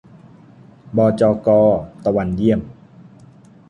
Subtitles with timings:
[0.97, 1.49] บจก.
[2.03, 2.59] ตวันเยี่ยม